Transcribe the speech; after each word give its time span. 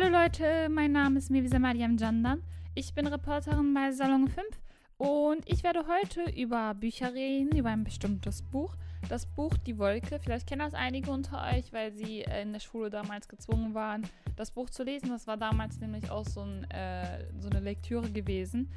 Hallo 0.00 0.16
Leute, 0.16 0.70
mein 0.70 0.92
Name 0.92 1.18
ist 1.18 1.30
Mevisa 1.30 1.58
Mariam 1.58 1.98
Jandan. 1.98 2.42
Ich 2.74 2.94
bin 2.94 3.06
Reporterin 3.06 3.74
bei 3.74 3.92
Salon 3.92 4.28
5 4.28 4.46
und 4.96 5.42
ich 5.44 5.62
werde 5.62 5.84
heute 5.86 6.30
über 6.40 6.72
Bücher 6.72 7.12
reden, 7.12 7.54
über 7.54 7.68
ein 7.68 7.84
bestimmtes 7.84 8.40
Buch. 8.40 8.74
Das 9.10 9.26
Buch 9.26 9.58
Die 9.58 9.78
Wolke. 9.78 10.18
Vielleicht 10.18 10.46
kennen 10.46 10.62
das 10.62 10.72
einige 10.72 11.10
unter 11.10 11.46
euch, 11.52 11.70
weil 11.74 11.92
sie 11.92 12.22
äh, 12.22 12.40
in 12.40 12.52
der 12.52 12.60
Schule 12.60 12.88
damals 12.88 13.28
gezwungen 13.28 13.74
waren, 13.74 14.06
das 14.36 14.52
Buch 14.52 14.70
zu 14.70 14.84
lesen. 14.84 15.10
Das 15.10 15.26
war 15.26 15.36
damals 15.36 15.78
nämlich 15.80 16.10
auch 16.10 16.24
so, 16.24 16.40
ein, 16.40 16.64
äh, 16.70 17.26
so 17.38 17.50
eine 17.50 17.60
Lektüre 17.60 18.10
gewesen 18.10 18.72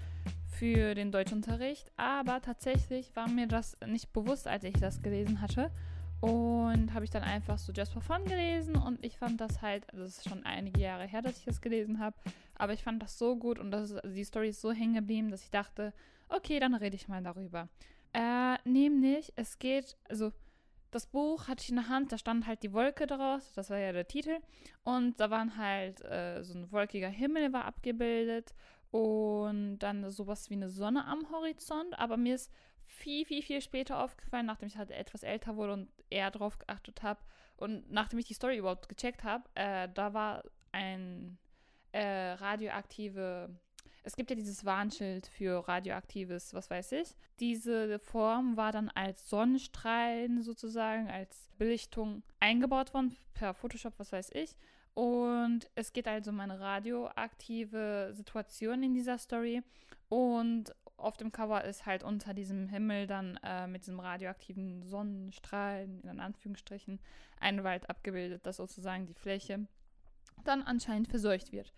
für 0.50 0.94
den 0.94 1.14
Deutschunterricht. 1.14 1.90
Aber 1.96 2.42
tatsächlich 2.42 3.16
war 3.16 3.30
mir 3.30 3.48
das 3.48 3.78
nicht 3.88 4.12
bewusst, 4.12 4.46
als 4.46 4.66
ich 4.66 4.74
das 4.74 5.02
gelesen 5.02 5.40
hatte. 5.40 5.71
Und 6.24 6.94
habe 6.94 7.04
ich 7.04 7.12
dann 7.12 7.24
einfach 7.24 7.58
so 7.58 7.74
Just 7.74 7.92
for 7.92 8.02
Fun 8.02 8.23
gelesen 8.23 8.78
und 8.78 9.04
ich 9.04 9.18
fand 9.18 9.42
das 9.42 9.62
halt, 9.62 9.84
also 9.92 10.05
es 10.05 10.20
ist 10.20 10.30
schon 10.30 10.46
einige 10.46 10.80
Jahre 10.80 11.05
her, 11.05 11.22
dass 11.22 11.38
ich 11.38 11.44
das 11.44 11.60
gelesen 11.60 12.00
habe, 12.00 12.16
aber 12.55 12.72
ich 12.72 12.82
fand 12.82 13.04
das 13.04 13.18
so 13.18 13.36
gut 13.36 13.59
und 13.59 13.72
das 13.72 13.91
ist, 13.91 13.98
also 13.98 14.16
die 14.16 14.23
Story 14.23 14.48
ist 14.48 14.62
so 14.62 14.72
hängen 14.72 14.94
geblieben, 14.94 15.32
dass 15.32 15.44
ich 15.44 15.52
dachte, 15.52 15.91
okay, 16.30 16.62
dann 16.62 16.76
rede 16.76 16.96
ich 16.96 17.09
mal 17.09 17.22
darüber. 17.22 17.68
Äh, 18.13 18.55
nämlich, 18.63 19.34
es 19.36 19.59
geht, 19.59 19.98
also 20.08 20.32
das 20.91 21.08
Buch 21.08 21.49
hatte 21.49 21.62
ich 21.62 21.70
in 21.70 21.76
der 21.76 21.90
Hand, 21.90 22.13
da 22.13 22.18
stand 22.18 22.48
halt 22.48 22.63
die 22.63 22.71
Wolke 22.71 23.05
draus, 23.05 23.52
das 23.54 23.70
war 23.70 23.80
ja 23.80 23.91
der 23.91 24.08
Titel. 24.08 24.38
Und 24.85 25.20
da 25.20 25.30
waren 25.30 25.58
halt 25.58 26.05
äh, 26.05 26.41
so 26.41 26.58
ein 26.58 26.71
wolkiger 26.71 27.10
Himmel 27.10 27.52
war 27.52 27.66
abgebildet 27.66 28.54
und 28.91 29.80
dann 29.80 30.10
sowas 30.10 30.49
wie 30.49 30.54
eine 30.54 30.70
Sonne 30.70 31.05
am 31.05 31.30
Horizont. 31.32 31.99
Aber 31.99 32.16
mir 32.16 32.35
ist 32.35 32.49
viel, 32.94 33.26
viel, 33.26 33.42
viel 33.42 33.62
später 33.62 34.04
aufgefallen, 34.04 34.46
nachdem 34.46 34.68
ich 34.68 34.78
halt 34.78 34.92
etwas 34.92 35.24
älter 35.24 35.56
wurde 35.56 35.74
und 35.74 35.90
eher 36.10 36.32
drauf 36.32 36.60
geachtet 36.60 37.04
habe. 37.04 37.20
Und 37.58 37.92
nachdem 37.92 38.20
ich 38.20 38.26
die 38.26 38.34
Story 38.34 38.58
überhaupt 38.58 38.90
gecheckt 38.90 39.24
habe, 39.24 39.44
äh, 39.56 39.90
da 39.94 40.14
war 40.14 40.44
ein 40.72 41.38
äh, 41.92 42.32
radioaktive. 42.34 43.50
Es 44.04 44.16
gibt 44.16 44.30
ja 44.30 44.36
dieses 44.36 44.66
Warnschild 44.66 45.27
für 45.27 45.68
radioaktives, 45.68 46.54
was 46.54 46.70
weiß 46.70 46.91
ich. 46.94 47.16
Diese 47.40 48.00
Form 48.00 48.58
war 48.58 48.72
dann 48.72 48.90
als 48.90 49.30
Sonnenstrahlen 49.30 50.41
sozusagen, 50.41 51.10
als 51.10 51.50
Belichtung 51.57 52.24
eingebaut 52.40 52.94
worden, 52.94 53.16
per 53.34 53.54
Photoshop, 53.54 53.94
was 53.98 54.12
weiß 54.12 54.32
ich. 54.34 54.55
Und 54.94 55.70
es 55.76 55.94
geht 55.94 56.07
also 56.07 56.32
um 56.32 56.40
eine 56.40 56.60
radioaktive 56.60 58.12
Situation 58.13 58.84
in 58.84 58.94
dieser 58.94 59.18
Story. 59.18 59.63
Und 60.10 60.76
auf 61.04 61.18
dem 61.18 61.32
Cover 61.32 61.63
ist 61.63 61.85
halt 61.85 62.04
unter 62.04 62.34
diesem 62.34 62.68
Himmel 62.68 63.07
dann 63.07 63.40
äh, 63.43 63.68
mit 63.68 63.84
diesem 63.84 63.99
radioaktiven 63.99 64.84
Sonnenstrahlen, 64.84 66.01
in 66.01 66.19
Anführungsstrichen, 66.19 67.00
ein 67.40 67.63
Wald 67.63 67.90
abgebildet, 67.90 68.45
das 68.45 68.57
sozusagen 68.57 69.06
die 69.06 69.13
Fläche 69.13 69.68
dann 70.44 70.63
anscheinend 70.63 71.07
verseucht 71.07 71.51
wird. 71.51 71.73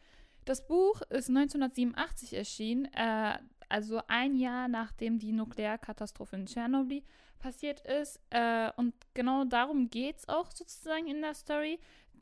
Das 0.45 0.67
Buch 0.67 1.01
ist 1.09 1.29
1987 1.29 2.33
erschienen, 2.33 2.85
äh, 2.93 3.37
also 3.67 4.01
ein 4.07 4.35
Jahr 4.35 4.67
nachdem 4.67 5.17
die 5.17 5.31
Nuklearkatastrophe 5.31 6.35
in 6.35 6.45
Tschernobyl 6.45 7.03
passiert 7.39 7.81
ist. 7.81 8.19
Äh, 8.29 8.71
und 8.77 8.93
genau 9.13 9.45
darum 9.45 9.89
geht 9.89 10.17
es 10.17 10.29
auch 10.29 10.51
sozusagen 10.51 11.07
in 11.07 11.21
der 11.21 11.33
Story. 11.33 11.79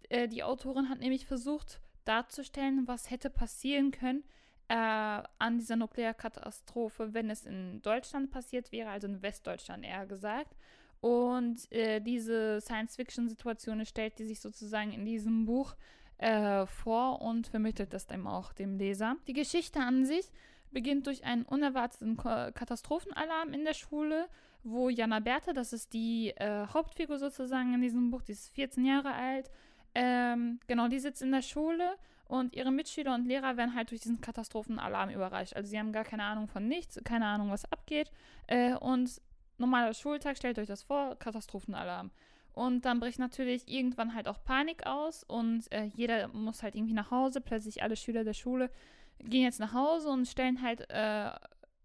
Äh, 0.10 0.28
die 0.28 0.44
Autorin 0.44 0.90
hat 0.90 1.00
nämlich 1.00 1.26
versucht 1.26 1.82
darzustellen, 2.06 2.88
was 2.88 3.10
hätte 3.10 3.30
passieren 3.30 3.92
können, 3.92 4.24
äh, 4.68 4.76
an 4.76 5.58
dieser 5.60 5.76
Nuklearkatastrophe, 5.76 7.14
wenn 7.14 7.30
es 7.30 7.46
in 7.46 7.82
Deutschland 7.82 8.32
passiert 8.32 8.72
wäre, 8.72 8.90
also 8.90 9.08
in 9.08 9.22
Westdeutschland 9.22 9.86
eher 9.86 10.06
gesagt. 10.06 10.56
Und 11.02 11.70
äh, 11.72 12.00
diese 12.00 12.62
Science-Fiction-Situation 12.62 13.86
stellt 13.86 14.20
die 14.20 14.26
sich 14.26 14.40
sozusagen 14.40 14.94
in 14.94 15.06
diesem 15.06 15.46
Buch 15.46 15.76
äh, 16.18 16.66
vor 16.66 17.22
und 17.22 17.48
vermittelt 17.48 17.94
das 17.94 18.08
dann 18.08 18.26
auch 18.26 18.54
dem 18.54 18.78
Leser. 18.78 19.18
Die 19.28 19.34
Geschichte 19.34 19.80
an 19.80 20.06
sich 20.06 20.32
beginnt 20.72 21.08
durch 21.08 21.24
einen 21.24 21.44
unerwarteten 21.44 22.18
Katastrophenalarm 22.18 23.54
in 23.54 23.64
der 23.66 23.74
Schule, 23.74 24.28
wo 24.64 24.90
Jana 24.90 25.20
Berthe, 25.20 25.54
das 25.54 25.74
ist 25.74 25.94
die 25.94 26.30
äh, 26.38 26.68
Hauptfigur 26.74 27.20
sozusagen 27.20 27.74
in 27.74 27.82
diesem 27.82 28.10
Buch, 28.10 28.22
die 28.24 28.32
ist 28.32 28.50
14 28.56 28.86
Jahre 28.86 29.14
alt, 29.14 29.52
ähm, 29.94 30.60
genau, 30.68 30.88
die 30.88 31.00
sitzt 31.00 31.22
in 31.22 31.32
der 31.32 31.42
Schule 31.42 31.96
und 32.34 32.56
ihre 32.56 32.72
Mitschüler 32.72 33.14
und 33.14 33.28
Lehrer 33.28 33.58
werden 33.58 33.76
halt 33.76 33.92
durch 33.92 34.02
diesen 34.02 34.20
Katastrophenalarm 34.20 35.12
überreicht. 35.12 35.56
Also 35.56 35.70
sie 35.70 35.78
haben 35.78 35.92
gar 35.92 36.04
keine 36.04 36.24
Ahnung 36.24 36.48
von 36.48 36.68
nichts, 36.68 37.00
keine 37.04 37.28
Ahnung, 37.28 37.52
was 37.52 37.72
abgeht. 37.72 38.10
Äh, 38.48 38.74
und 38.74 39.22
normaler 39.60 39.94
Schultag, 39.94 40.36
stellt 40.36 40.58
euch 40.58 40.66
das 40.66 40.82
vor, 40.82 41.16
Katastrophenalarm. 41.18 42.10
Und 42.52 42.86
dann 42.86 43.00
bricht 43.00 43.20
natürlich 43.20 43.68
irgendwann 43.68 44.16
halt 44.16 44.28
auch 44.28 44.44
Panik 44.44 44.88
aus 44.88 45.24
und 45.24 45.72
äh, 45.72 45.92
jeder 45.96 46.28
muss 46.30 46.64
halt 46.64 46.74
irgendwie 46.74 46.96
nach 46.96 47.12
Hause. 47.12 47.40
Plötzlich 47.40 47.84
alle 47.84 47.96
Schüler 47.96 48.24
der 48.24 48.34
Schule 48.34 48.72
gehen 49.20 49.44
jetzt 49.44 49.60
nach 49.60 49.74
Hause 49.74 50.10
und 50.10 50.28
stellen 50.28 50.64
halt, 50.64 50.90
äh, 50.90 51.30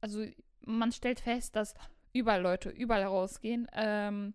also 0.01 0.25
man 0.63 0.93
stellt 0.93 1.21
fest, 1.21 1.57
dass 1.57 1.75
überall 2.15 2.41
Leute 2.41 2.71
überall 2.71 3.05
rausgehen 3.05 3.69
ähm, 3.75 4.33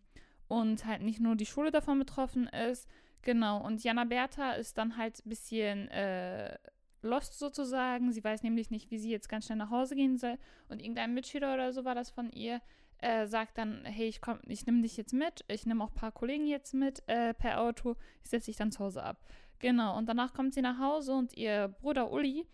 und 0.47 0.85
halt 0.85 1.01
nicht 1.01 1.19
nur 1.19 1.35
die 1.35 1.47
Schule 1.47 1.71
davon 1.71 1.97
betroffen 1.97 2.45
ist, 2.45 2.87
Genau, 3.23 3.65
und 3.65 3.83
Jana 3.83 4.03
Bertha 4.03 4.51
ist 4.51 4.77
dann 4.77 4.97
halt 4.97 5.25
ein 5.25 5.29
bisschen 5.29 5.87
äh, 5.89 6.57
lost 7.01 7.39
sozusagen. 7.39 8.11
Sie 8.11 8.23
weiß 8.23 8.43
nämlich 8.43 8.69
nicht, 8.69 8.91
wie 8.91 8.97
sie 8.97 9.11
jetzt 9.11 9.29
ganz 9.29 9.45
schnell 9.45 9.57
nach 9.57 9.69
Hause 9.69 9.95
gehen 9.95 10.17
soll. 10.17 10.37
Und 10.67 10.81
irgendein 10.81 11.13
Mitschüler 11.13 11.53
oder 11.53 11.71
so 11.71 11.85
war 11.85 11.95
das 11.95 12.09
von 12.09 12.29
ihr, 12.31 12.61
äh, 12.99 13.25
sagt 13.25 13.57
dann, 13.57 13.85
hey, 13.85 14.07
ich 14.07 14.21
komm, 14.21 14.39
ich 14.47 14.65
nehme 14.65 14.81
dich 14.81 14.97
jetzt 14.97 15.13
mit, 15.13 15.45
ich 15.47 15.65
nehme 15.65 15.83
auch 15.83 15.91
ein 15.91 15.95
paar 15.95 16.11
Kollegen 16.11 16.47
jetzt 16.47 16.73
mit 16.73 17.01
äh, 17.07 17.33
per 17.33 17.61
Auto, 17.61 17.95
ich 18.23 18.29
setze 18.29 18.47
dich 18.47 18.57
dann 18.57 18.71
zu 18.71 18.79
Hause 18.79 19.03
ab. 19.03 19.21
Genau, 19.59 19.97
und 19.97 20.07
danach 20.07 20.33
kommt 20.33 20.53
sie 20.53 20.61
nach 20.61 20.79
Hause 20.79 21.13
und 21.13 21.35
ihr 21.37 21.69
Bruder 21.79 22.11
Uli, 22.11 22.45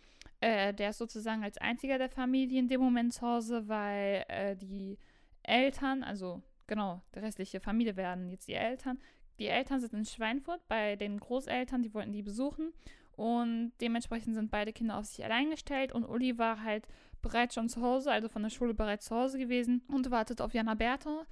äh, 0.41 0.73
der 0.73 0.91
ist 0.91 0.99
sozusagen 0.99 1.43
als 1.43 1.57
einziger 1.57 1.97
der 1.97 2.09
Familie 2.09 2.59
in 2.59 2.67
dem 2.67 2.81
Moment 2.81 3.13
zu 3.13 3.21
Hause, 3.21 3.67
weil 3.67 4.23
äh, 4.27 4.55
die 4.55 4.97
Eltern, 5.43 6.03
also 6.03 6.41
genau, 6.67 7.01
die 7.15 7.19
restliche 7.19 7.59
Familie 7.59 7.95
werden 7.95 8.29
jetzt 8.29 8.47
die 8.47 8.53
Eltern, 8.53 8.99
die 9.39 9.47
Eltern 9.47 9.79
sind 9.79 9.93
in 9.93 10.05
Schweinfurt 10.05 10.61
bei 10.67 10.95
den 10.95 11.19
Großeltern, 11.19 11.81
die 11.81 11.93
wollten 11.93 12.13
die 12.13 12.21
besuchen. 12.21 12.73
Und 13.15 13.73
dementsprechend 13.81 14.35
sind 14.35 14.51
beide 14.51 14.71
Kinder 14.71 14.97
auf 14.97 15.05
sich 15.05 15.25
allein 15.25 15.49
gestellt. 15.49 15.91
Und 15.91 16.05
Uli 16.05 16.37
war 16.37 16.63
halt 16.63 16.87
bereits 17.21 17.55
schon 17.55 17.67
zu 17.67 17.81
Hause, 17.81 18.11
also 18.11 18.29
von 18.29 18.43
der 18.43 18.49
Schule 18.49 18.73
bereits 18.73 19.07
zu 19.07 19.15
Hause 19.15 19.37
gewesen 19.37 19.81
und 19.87 20.09
wartet 20.11 20.41
auf 20.41 20.53
Jana 20.53 20.75
Bertha. 20.75 21.25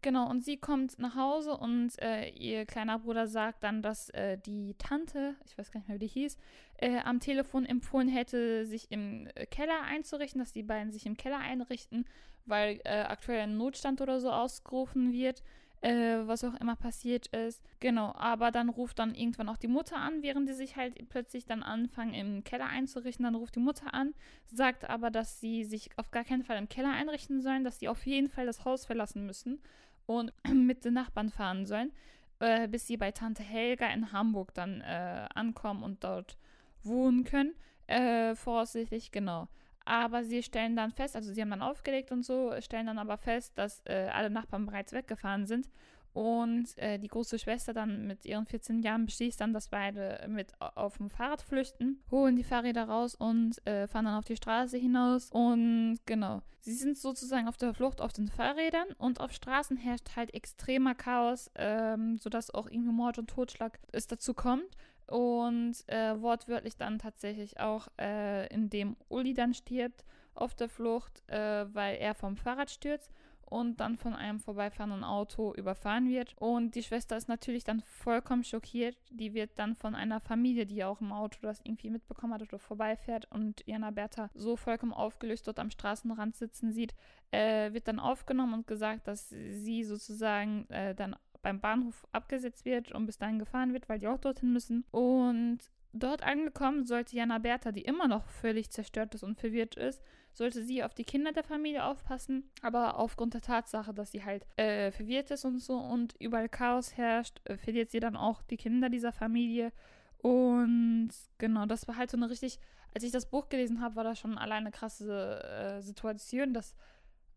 Genau, 0.00 0.28
und 0.28 0.44
sie 0.44 0.58
kommt 0.58 0.98
nach 0.98 1.16
Hause 1.16 1.56
und 1.56 1.98
äh, 2.02 2.28
ihr 2.28 2.66
kleiner 2.66 2.98
Bruder 2.98 3.26
sagt 3.26 3.64
dann, 3.64 3.80
dass 3.80 4.10
äh, 4.10 4.36
die 4.36 4.74
Tante, 4.76 5.34
ich 5.46 5.56
weiß 5.56 5.72
gar 5.72 5.80
nicht 5.80 5.88
mehr, 5.88 5.96
wie 5.96 6.06
die 6.06 6.12
hieß, 6.12 6.36
äh, 6.76 6.98
am 6.98 7.20
Telefon 7.20 7.64
empfohlen 7.64 8.08
hätte, 8.08 8.66
sich 8.66 8.90
im 8.90 9.28
äh, 9.34 9.46
Keller 9.46 9.80
einzurichten, 9.82 10.40
dass 10.40 10.52
die 10.52 10.62
beiden 10.62 10.92
sich 10.92 11.06
im 11.06 11.16
Keller 11.16 11.38
einrichten, 11.38 12.04
weil 12.44 12.80
äh, 12.84 13.00
aktuell 13.00 13.40
ein 13.40 13.56
Notstand 13.56 14.02
oder 14.02 14.20
so 14.20 14.30
ausgerufen 14.30 15.12
wird 15.14 15.42
äh, 15.84 16.26
was 16.26 16.42
auch 16.44 16.54
immer 16.54 16.76
passiert 16.76 17.26
ist. 17.28 17.62
Genau, 17.78 18.12
aber 18.14 18.50
dann 18.50 18.70
ruft 18.70 18.98
dann 18.98 19.14
irgendwann 19.14 19.50
auch 19.50 19.58
die 19.58 19.68
Mutter 19.68 19.96
an, 19.96 20.22
während 20.22 20.48
die 20.48 20.54
sich 20.54 20.76
halt 20.76 21.08
plötzlich 21.10 21.44
dann 21.44 21.62
anfangen 21.62 22.14
im 22.14 22.42
Keller 22.42 22.66
einzurichten. 22.66 23.24
Dann 23.24 23.34
ruft 23.34 23.56
die 23.56 23.60
Mutter 23.60 23.92
an, 23.92 24.14
sagt 24.46 24.88
aber, 24.88 25.10
dass 25.10 25.40
sie 25.40 25.62
sich 25.64 25.90
auf 25.96 26.10
gar 26.10 26.24
keinen 26.24 26.42
Fall 26.42 26.56
im 26.56 26.70
Keller 26.70 26.90
einrichten 26.90 27.42
sollen, 27.42 27.64
dass 27.64 27.78
sie 27.78 27.88
auf 27.88 28.06
jeden 28.06 28.28
Fall 28.28 28.46
das 28.46 28.64
Haus 28.64 28.86
verlassen 28.86 29.26
müssen 29.26 29.60
und 30.06 30.32
mit 30.52 30.86
den 30.86 30.94
Nachbarn 30.94 31.28
fahren 31.28 31.66
sollen, 31.66 31.92
äh, 32.40 32.66
bis 32.66 32.86
sie 32.86 32.96
bei 32.96 33.10
Tante 33.10 33.42
Helga 33.42 33.88
in 33.88 34.10
Hamburg 34.10 34.54
dann 34.54 34.80
äh, 34.80 35.26
ankommen 35.34 35.82
und 35.82 36.02
dort 36.02 36.38
wohnen 36.82 37.24
können. 37.24 37.54
Äh, 37.88 38.34
voraussichtlich, 38.34 39.12
genau. 39.12 39.48
Aber 39.84 40.24
sie 40.24 40.42
stellen 40.42 40.76
dann 40.76 40.92
fest, 40.92 41.14
also 41.14 41.32
sie 41.32 41.40
haben 41.42 41.50
dann 41.50 41.62
aufgelegt 41.62 42.10
und 42.10 42.24
so, 42.24 42.52
stellen 42.60 42.86
dann 42.86 42.98
aber 42.98 43.18
fest, 43.18 43.58
dass 43.58 43.82
äh, 43.84 44.08
alle 44.12 44.30
Nachbarn 44.30 44.66
bereits 44.66 44.92
weggefahren 44.92 45.46
sind. 45.46 45.68
Und 46.14 46.78
äh, 46.78 46.96
die 46.98 47.08
große 47.08 47.40
Schwester 47.40 47.74
dann 47.74 48.06
mit 48.06 48.24
ihren 48.24 48.46
14 48.46 48.82
Jahren 48.82 49.04
beschließt 49.04 49.40
dann, 49.40 49.52
dass 49.52 49.68
beide 49.68 50.24
mit 50.28 50.52
auf 50.60 50.96
dem 50.98 51.10
Fahrrad 51.10 51.42
flüchten, 51.42 52.00
holen 52.08 52.36
die 52.36 52.44
Fahrräder 52.44 52.84
raus 52.84 53.16
und 53.16 53.54
äh, 53.66 53.88
fahren 53.88 54.04
dann 54.04 54.14
auf 54.14 54.24
die 54.24 54.36
Straße 54.36 54.78
hinaus. 54.78 55.28
Und 55.32 55.98
genau, 56.06 56.42
sie 56.60 56.72
sind 56.72 56.96
sozusagen 56.96 57.48
auf 57.48 57.56
der 57.56 57.74
Flucht 57.74 58.00
auf 58.00 58.12
den 58.12 58.28
Fahrrädern 58.28 58.86
und 58.96 59.18
auf 59.18 59.32
Straßen 59.32 59.76
herrscht 59.76 60.14
halt 60.14 60.32
extremer 60.34 60.94
Chaos, 60.94 61.50
ähm, 61.56 62.16
sodass 62.18 62.54
auch 62.54 62.70
irgendwie 62.70 62.92
Mord 62.92 63.18
und 63.18 63.28
Totschlag 63.28 63.80
es 63.90 64.06
dazu 64.06 64.34
kommt. 64.34 64.70
Und 65.06 65.76
äh, 65.86 66.20
wortwörtlich 66.20 66.76
dann 66.76 66.98
tatsächlich 66.98 67.60
auch, 67.60 67.88
äh, 68.00 68.46
indem 68.52 68.96
Uli 69.08 69.34
dann 69.34 69.54
stirbt 69.54 70.04
auf 70.34 70.54
der 70.54 70.68
Flucht, 70.68 71.22
äh, 71.28 71.66
weil 71.74 71.96
er 71.96 72.14
vom 72.14 72.36
Fahrrad 72.36 72.70
stürzt 72.70 73.12
und 73.46 73.78
dann 73.78 73.96
von 73.96 74.14
einem 74.14 74.40
vorbeifahrenden 74.40 75.04
Auto 75.04 75.54
überfahren 75.54 76.08
wird. 76.08 76.34
Und 76.38 76.74
die 76.74 76.82
Schwester 76.82 77.16
ist 77.16 77.28
natürlich 77.28 77.64
dann 77.64 77.82
vollkommen 77.82 78.42
schockiert. 78.42 78.96
Die 79.10 79.34
wird 79.34 79.58
dann 79.58 79.74
von 79.74 79.94
einer 79.94 80.20
Familie, 80.20 80.66
die 80.66 80.82
auch 80.82 81.00
im 81.00 81.12
Auto 81.12 81.38
das 81.42 81.60
irgendwie 81.62 81.90
mitbekommen 81.90 82.34
hat 82.34 82.42
oder 82.42 82.58
vorbeifährt 82.58 83.30
und 83.30 83.62
Jana 83.66 83.90
Bertha 83.90 84.30
so 84.34 84.56
vollkommen 84.56 84.92
aufgelöst 84.92 85.46
dort 85.46 85.58
am 85.58 85.70
Straßenrand 85.70 86.36
sitzen 86.36 86.72
sieht, 86.72 86.94
äh, 87.30 87.72
wird 87.72 87.86
dann 87.86 88.00
aufgenommen 88.00 88.54
und 88.54 88.66
gesagt, 88.66 89.06
dass 89.06 89.28
sie 89.28 89.84
sozusagen 89.84 90.68
äh, 90.70 90.94
dann 90.94 91.14
beim 91.44 91.60
Bahnhof 91.60 92.04
abgesetzt 92.10 92.64
wird 92.64 92.90
und 92.90 93.06
bis 93.06 93.18
dahin 93.18 93.38
gefahren 93.38 93.72
wird, 93.72 93.88
weil 93.88 94.00
die 94.00 94.08
auch 94.08 94.18
dorthin 94.18 94.52
müssen. 94.52 94.84
Und 94.90 95.60
Dort 95.96 96.24
angekommen 96.24 96.86
sollte 96.86 97.14
Jana 97.14 97.38
Bertha, 97.38 97.70
die 97.70 97.82
immer 97.82 98.08
noch 98.08 98.26
völlig 98.26 98.68
zerstört 98.70 99.14
ist 99.14 99.22
und 99.22 99.38
verwirrt 99.38 99.76
ist, 99.76 100.02
sollte 100.32 100.64
sie 100.64 100.82
auf 100.82 100.92
die 100.92 101.04
Kinder 101.04 101.30
der 101.30 101.44
Familie 101.44 101.84
aufpassen. 101.84 102.50
Aber 102.62 102.98
aufgrund 102.98 103.34
der 103.34 103.42
Tatsache, 103.42 103.94
dass 103.94 104.10
sie 104.10 104.24
halt 104.24 104.44
äh, 104.56 104.90
verwirrt 104.90 105.30
ist 105.30 105.44
und 105.44 105.60
so 105.60 105.76
und 105.76 106.16
überall 106.18 106.48
Chaos 106.48 106.96
herrscht, 106.96 107.40
äh, 107.44 107.56
verliert 107.56 107.92
sie 107.92 108.00
dann 108.00 108.16
auch 108.16 108.42
die 108.42 108.56
Kinder 108.56 108.88
dieser 108.88 109.12
Familie. 109.12 109.72
Und 110.18 111.10
genau, 111.38 111.64
das 111.64 111.86
war 111.86 111.96
halt 111.96 112.10
so 112.10 112.16
eine 112.16 112.28
richtig, 112.28 112.58
als 112.92 113.04
ich 113.04 113.12
das 113.12 113.30
Buch 113.30 113.48
gelesen 113.48 113.80
habe, 113.80 113.94
war 113.94 114.02
das 114.02 114.18
schon 114.18 114.36
allein 114.36 114.64
eine 114.64 114.72
krasse 114.72 115.44
äh, 115.44 115.80
Situation, 115.80 116.52
dass 116.52 116.74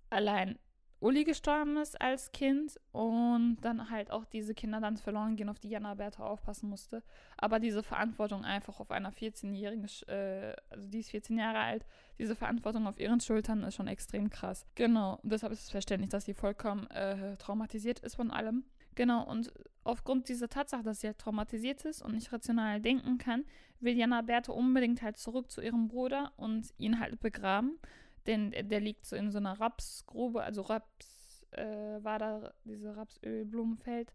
allein 0.10 0.58
Uli 1.00 1.24
gestorben 1.24 1.78
ist 1.78 2.00
als 2.02 2.32
Kind 2.32 2.80
und 2.92 3.58
dann 3.62 3.92
halt 3.92 4.10
auch 4.10 4.26
diese 4.26 4.56
Kinder 4.56 4.80
dann 4.80 4.98
verloren 4.98 5.36
gehen, 5.36 5.50
auf 5.50 5.60
die 5.60 5.70
Jana 5.70 5.94
Bertha 5.94 6.26
aufpassen 6.26 6.70
musste. 6.70 7.04
Aber 7.38 7.60
diese 7.60 7.84
Verantwortung 7.84 8.44
einfach 8.44 8.80
auf 8.80 8.90
einer 8.90 9.12
14-jährigen, 9.12 9.88
äh, 10.08 10.56
also 10.70 10.88
die 10.88 11.00
ist 11.00 11.12
14 11.12 11.38
Jahre 11.38 11.60
alt, 11.60 11.86
diese 12.18 12.36
Verantwortung 12.36 12.88
auf 12.88 13.00
ihren 13.00 13.20
Schultern 13.20 13.64
ist 13.64 13.76
schon 13.76 13.88
extrem 13.88 14.32
krass. 14.32 14.66
Genau, 14.74 15.20
deshalb 15.22 15.54
ist 15.54 15.66
es 15.66 15.70
verständlich, 15.70 16.10
dass 16.10 16.26
sie 16.26 16.34
vollkommen 16.34 16.90
äh, 16.90 17.38
traumatisiert 17.38 18.00
ist 18.00 18.16
von 18.16 18.32
allem. 18.32 18.66
Genau, 18.96 19.24
und 19.24 19.54
aufgrund 19.84 20.28
dieser 20.28 20.50
Tatsache, 20.50 20.82
dass 20.82 21.02
sie 21.02 21.08
halt 21.08 21.20
traumatisiert 21.20 21.86
ist 21.86 22.02
und 22.02 22.16
nicht 22.16 22.34
rational 22.34 22.82
denken 22.82 23.20
kann, 23.20 23.46
will 23.80 23.96
Jana 23.96 24.24
Bertha 24.24 24.52
unbedingt 24.52 25.04
halt 25.04 25.18
zurück 25.18 25.52
zu 25.52 25.62
ihrem 25.62 25.88
Bruder 25.88 26.32
und 26.38 26.74
ihn 26.80 27.00
halt 27.00 27.20
begraben 27.20 27.78
denn 28.28 28.52
der 28.52 28.80
liegt 28.80 29.06
so 29.06 29.16
in 29.16 29.32
so 29.32 29.38
einer 29.38 29.60
Rapsgrube, 29.60 30.44
also 30.44 30.62
Raps 30.62 31.46
äh, 31.52 32.04
war 32.04 32.20
da 32.20 32.54
diese 32.66 32.96
Rapsölblumenfeld. 32.96 34.14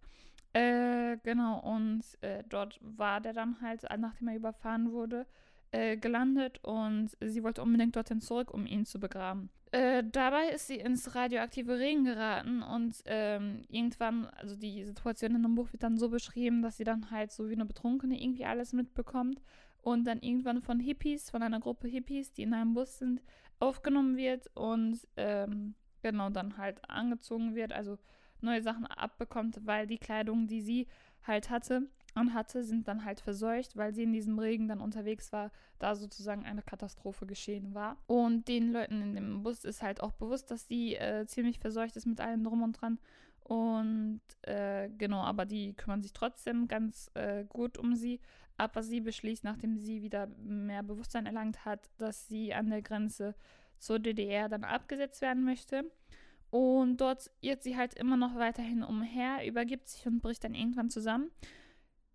Äh, 0.52 1.16
genau, 1.22 1.60
und 1.60 2.02
äh, 2.20 2.44
dort 2.48 2.78
war 2.82 3.20
der 3.20 3.32
dann 3.32 3.60
halt, 3.62 3.84
nachdem 3.98 4.28
er 4.28 4.36
überfahren 4.36 4.92
wurde, 4.92 5.26
äh, 5.70 5.96
gelandet 5.96 6.62
und 6.62 7.10
sie 7.20 7.42
wollte 7.42 7.62
unbedingt 7.62 7.96
dorthin 7.96 8.20
zurück, 8.20 8.52
um 8.52 8.66
ihn 8.66 8.84
zu 8.84 9.00
begraben. 9.00 9.48
Äh, 9.70 10.04
dabei 10.04 10.50
ist 10.50 10.66
sie 10.66 10.76
ins 10.76 11.14
radioaktive 11.14 11.78
Regen 11.78 12.04
geraten 12.04 12.62
und 12.62 12.94
ähm, 13.06 13.62
irgendwann, 13.70 14.26
also 14.36 14.54
die 14.54 14.84
Situation 14.84 15.34
in 15.34 15.42
dem 15.42 15.54
Buch 15.54 15.72
wird 15.72 15.82
dann 15.82 15.96
so 15.96 16.10
beschrieben, 16.10 16.60
dass 16.60 16.76
sie 16.76 16.84
dann 16.84 17.10
halt 17.10 17.32
so 17.32 17.48
wie 17.48 17.54
eine 17.54 17.64
Betrunkene 17.64 18.22
irgendwie 18.22 18.44
alles 18.44 18.74
mitbekommt 18.74 19.40
und 19.80 20.04
dann 20.04 20.20
irgendwann 20.20 20.60
von 20.60 20.78
Hippies, 20.78 21.30
von 21.30 21.42
einer 21.42 21.58
Gruppe 21.58 21.88
Hippies, 21.88 22.34
die 22.34 22.42
in 22.42 22.52
einem 22.52 22.74
Bus 22.74 22.98
sind, 22.98 23.22
aufgenommen 23.62 24.16
wird 24.16 24.50
und 24.54 24.98
ähm, 25.16 25.74
genau 26.02 26.30
dann 26.30 26.58
halt 26.58 26.80
angezogen 26.90 27.54
wird, 27.54 27.72
also 27.72 27.96
neue 28.40 28.60
Sachen 28.60 28.86
abbekommt, 28.86 29.60
weil 29.64 29.86
die 29.86 29.98
Kleidung, 29.98 30.48
die 30.48 30.60
sie 30.60 30.88
halt 31.24 31.48
hatte, 31.48 31.88
anhatte, 32.14 32.64
sind 32.64 32.88
dann 32.88 33.04
halt 33.04 33.20
verseucht, 33.20 33.76
weil 33.76 33.94
sie 33.94 34.02
in 34.02 34.12
diesem 34.12 34.38
Regen 34.38 34.68
dann 34.68 34.80
unterwegs 34.80 35.32
war, 35.32 35.50
da 35.78 35.94
sozusagen 35.94 36.44
eine 36.44 36.62
Katastrophe 36.62 37.26
geschehen 37.26 37.74
war. 37.74 37.96
Und 38.06 38.48
den 38.48 38.72
Leuten 38.72 39.02
in 39.02 39.14
dem 39.14 39.42
Bus 39.42 39.64
ist 39.64 39.82
halt 39.82 40.00
auch 40.02 40.12
bewusst, 40.12 40.50
dass 40.50 40.68
sie 40.68 40.94
äh, 40.96 41.26
ziemlich 41.26 41.58
verseucht 41.58 41.96
ist 41.96 42.06
mit 42.06 42.20
allem 42.20 42.44
drum 42.44 42.62
und 42.62 42.72
dran. 42.80 42.98
Und 43.44 44.20
äh, 44.42 44.88
genau, 44.96 45.22
aber 45.22 45.44
die 45.44 45.74
kümmern 45.74 46.02
sich 46.02 46.12
trotzdem 46.12 46.68
ganz 46.68 47.10
äh, 47.14 47.44
gut 47.44 47.78
um 47.78 47.94
sie. 47.94 48.20
Aber 48.56 48.82
sie 48.82 49.00
beschließt, 49.00 49.44
nachdem 49.44 49.78
sie 49.78 50.02
wieder 50.02 50.28
mehr 50.38 50.82
Bewusstsein 50.82 51.26
erlangt 51.26 51.64
hat, 51.64 51.90
dass 51.98 52.28
sie 52.28 52.54
an 52.54 52.70
der 52.70 52.82
Grenze 52.82 53.34
zur 53.78 53.98
DDR 53.98 54.48
dann 54.48 54.64
abgesetzt 54.64 55.20
werden 55.22 55.44
möchte. 55.44 55.90
Und 56.50 56.98
dort 56.98 57.30
irrt 57.40 57.62
sie 57.62 57.76
halt 57.76 57.94
immer 57.94 58.18
noch 58.18 58.36
weiterhin 58.36 58.82
umher, 58.82 59.46
übergibt 59.46 59.88
sich 59.88 60.06
und 60.06 60.20
bricht 60.20 60.44
dann 60.44 60.54
irgendwann 60.54 60.90
zusammen. 60.90 61.30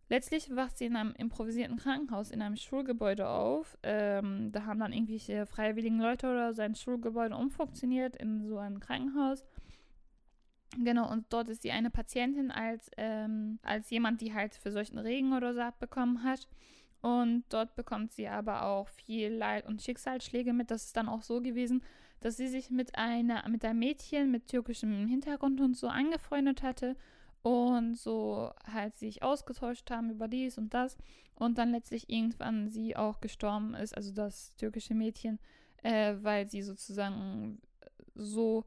Letztlich 0.10 0.56
wacht 0.56 0.78
sie 0.78 0.86
in 0.86 0.96
einem 0.96 1.14
improvisierten 1.18 1.78
Krankenhaus 1.78 2.32
in 2.32 2.42
einem 2.42 2.56
Schulgebäude 2.56 3.28
auf. 3.28 3.78
Ähm, 3.84 4.52
da 4.54 4.66
haben 4.66 4.80
dann 4.80 4.94
irgendwelche 4.94 5.46
freiwilligen 5.46 6.00
Leute 6.00 6.28
oder 6.28 6.54
sein 6.54 6.76
Schulgebäude 6.76 7.36
umfunktioniert 7.36 8.16
in 8.16 8.48
so 8.48 8.58
ein 8.58 8.80
Krankenhaus. 8.80 9.44
Genau, 10.78 11.12
und 11.12 11.26
dort 11.30 11.50
ist 11.50 11.62
sie 11.62 11.72
eine 11.72 11.90
Patientin 11.90 12.52
als, 12.52 12.90
ähm, 12.98 13.60
als 13.64 13.90
jemand, 13.90 14.22
die 14.22 14.34
halt 14.34 14.56
für 14.56 14.72
solchen 14.72 14.98
Regen 14.98 15.34
oder 15.34 15.54
so 15.54 15.62
abbekommen 15.62 16.24
hat. 16.24 16.48
Und 17.02 17.44
dort 17.50 17.76
bekommt 17.76 18.14
sie 18.14 18.28
aber 18.28 18.64
auch 18.64 18.88
viel 18.90 19.30
Leid 19.30 19.66
und 19.66 19.82
Schicksalsschläge 19.82 20.54
mit. 20.54 20.72
Das 20.72 20.86
ist 20.86 20.98
dann 20.98 21.10
auch 21.10 21.22
so 21.22 21.42
gewesen, 21.42 21.84
dass 22.22 22.38
sie 22.38 22.48
sich 22.48 22.70
mit 22.70 22.96
einer, 22.96 23.48
mit 23.50 23.64
einem 23.64 23.80
Mädchen 23.80 24.32
mit 24.32 24.48
türkischem 24.48 25.08
Hintergrund 25.08 25.60
und 25.60 25.76
so 25.76 25.88
angefreundet 25.88 26.64
hatte 26.64 26.96
und 27.48 27.98
so 27.98 28.52
halt 28.72 28.98
sich 28.98 29.24
ausgetauscht 29.24 29.90
haben 29.90 30.10
über 30.10 30.28
dies 30.28 30.58
und 30.58 30.74
das 30.74 30.98
und 31.36 31.58
dann 31.58 31.72
letztlich 31.72 32.10
irgendwann 32.10 32.70
sie 32.70 32.96
auch 32.96 33.22
gestorben 33.22 33.74
ist, 33.76 33.96
also 33.96 34.12
das 34.12 34.56
türkische 34.56 34.96
Mädchen, 34.96 35.40
äh, 35.84 36.16
weil 36.22 36.50
sie 36.50 36.62
sozusagen 36.62 37.62
so 38.16 38.66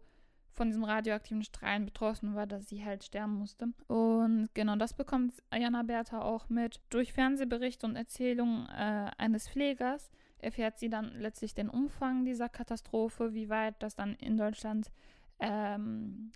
von 0.53 0.69
diesen 0.69 0.85
radioaktiven 0.85 1.43
Strahlen 1.43 1.85
betroffen 1.85 2.35
war, 2.35 2.47
dass 2.47 2.69
sie 2.69 2.85
halt 2.85 3.05
sterben 3.05 3.35
musste. 3.35 3.69
Und 3.87 4.51
genau 4.55 4.77
das 4.77 4.95
bekommt 4.95 5.35
Jana 5.53 5.83
Bertha 5.83 6.21
auch 6.23 6.49
mit. 6.49 6.81
Durch 6.91 7.13
Fernsehberichte 7.13 7.87
und 7.87 7.97
Erzählungen 7.97 8.67
äh, 8.69 9.11
eines 9.17 9.49
Pflegers 9.49 10.11
erfährt 10.39 10.79
sie 10.79 10.91
dann 10.91 11.19
letztlich 11.19 11.55
den 11.55 11.69
Umfang 11.69 12.25
dieser 12.25 12.49
Katastrophe, 12.49 13.33
wie 13.33 13.49
weit 13.49 13.83
das 13.83 13.95
dann 13.95 14.15
in 14.17 14.37
Deutschland 14.37 14.91
ähm, 15.39 16.33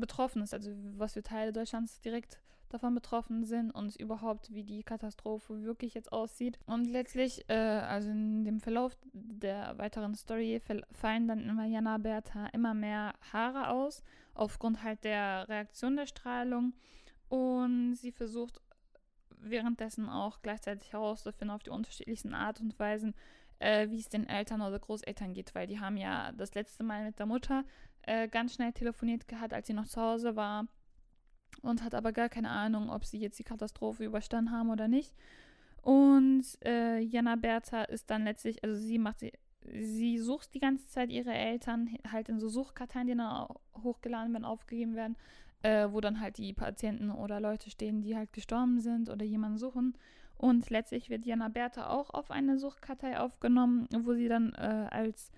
betroffen 0.00 0.42
ist, 0.42 0.54
also 0.54 0.70
was 0.96 1.14
für 1.14 1.22
Teile 1.22 1.52
Deutschlands 1.52 2.00
direkt 2.00 2.40
davon 2.70 2.94
betroffen 2.94 3.44
sind 3.44 3.72
und 3.72 3.96
überhaupt, 3.96 4.52
wie 4.52 4.62
die 4.62 4.82
Katastrophe 4.82 5.62
wirklich 5.62 5.94
jetzt 5.94 6.12
aussieht. 6.12 6.58
Und 6.66 6.84
letztlich, 6.84 7.44
äh, 7.48 7.54
also 7.54 8.10
in 8.10 8.44
dem 8.44 8.60
Verlauf 8.60 8.96
der 9.12 9.76
weiteren 9.76 10.14
Story, 10.14 10.62
fallen 10.92 11.28
dann 11.28 11.48
immer 11.48 11.66
Jana 11.66 11.98
Bertha 11.98 12.46
immer 12.52 12.74
mehr 12.74 13.14
Haare 13.32 13.70
aus, 13.70 14.02
aufgrund 14.34 14.82
halt 14.82 15.04
der 15.04 15.48
Reaktion 15.48 15.96
der 15.96 16.06
Strahlung. 16.06 16.74
Und 17.28 17.96
sie 17.96 18.12
versucht 18.12 18.60
währenddessen 19.42 20.08
auch 20.08 20.40
gleichzeitig 20.42 20.92
herauszufinden 20.92 21.50
auf 21.50 21.62
die 21.62 21.70
unterschiedlichsten 21.70 22.34
Art 22.34 22.60
und 22.60 22.78
Weisen, 22.78 23.14
äh, 23.58 23.88
wie 23.90 23.98
es 23.98 24.08
den 24.08 24.28
Eltern 24.28 24.62
oder 24.62 24.78
Großeltern 24.78 25.32
geht, 25.32 25.54
weil 25.54 25.66
die 25.66 25.80
haben 25.80 25.96
ja 25.96 26.32
das 26.32 26.54
letzte 26.54 26.84
Mal 26.84 27.04
mit 27.04 27.18
der 27.18 27.26
Mutter 27.26 27.64
äh, 28.10 28.28
ganz 28.28 28.54
schnell 28.54 28.72
telefoniert 28.72 29.28
gehabt, 29.28 29.52
als 29.52 29.68
sie 29.68 29.72
noch 29.72 29.86
zu 29.86 30.00
Hause 30.00 30.34
war 30.34 30.66
und 31.62 31.84
hat 31.84 31.94
aber 31.94 32.12
gar 32.12 32.28
keine 32.28 32.50
Ahnung, 32.50 32.90
ob 32.90 33.04
sie 33.04 33.18
jetzt 33.18 33.38
die 33.38 33.44
Katastrophe 33.44 34.04
überstanden 34.04 34.50
haben 34.50 34.70
oder 34.70 34.88
nicht. 34.88 35.14
Und 35.82 36.44
äh, 36.64 36.98
Jana 36.98 37.36
Bertha 37.36 37.84
ist 37.84 38.10
dann 38.10 38.24
letztlich, 38.24 38.64
also 38.64 38.76
sie 38.76 38.98
macht 38.98 39.20
sie, 39.20 39.32
sie 39.62 40.18
sucht 40.18 40.54
die 40.54 40.58
ganze 40.58 40.88
Zeit 40.88 41.10
ihre 41.10 41.32
Eltern 41.32 41.88
halt 42.10 42.28
in 42.28 42.40
so 42.40 42.48
Suchkarteien, 42.48 43.06
die 43.06 43.14
dann 43.14 43.46
hochgeladen 43.82 44.32
werden, 44.32 44.44
aufgegeben 44.44 44.96
werden, 44.96 45.16
äh, 45.62 45.86
wo 45.90 46.00
dann 46.00 46.20
halt 46.20 46.36
die 46.38 46.52
Patienten 46.52 47.12
oder 47.12 47.38
Leute 47.38 47.70
stehen, 47.70 48.02
die 48.02 48.16
halt 48.16 48.32
gestorben 48.32 48.80
sind 48.80 49.08
oder 49.08 49.24
jemanden 49.24 49.58
suchen. 49.58 49.96
Und 50.36 50.68
letztlich 50.70 51.10
wird 51.10 51.26
Jana 51.26 51.48
Bertha 51.48 51.88
auch 51.88 52.10
auf 52.10 52.30
eine 52.30 52.58
Suchkartei 52.58 53.20
aufgenommen, 53.20 53.86
wo 54.00 54.14
sie 54.14 54.28
dann 54.28 54.52
äh, 54.54 54.88
als 54.90 55.30